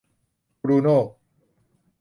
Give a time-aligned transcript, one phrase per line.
[0.61, 0.97] บรูโน่